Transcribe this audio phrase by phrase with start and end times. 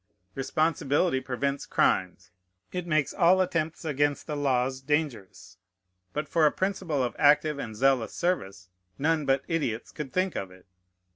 [0.33, 2.31] Responsibility prevents crimes.
[2.71, 5.57] It makes all attempts against the laws dangerous.
[6.11, 10.49] But for a principle of active and zealous service, none but idiots could think of
[10.49, 10.65] it.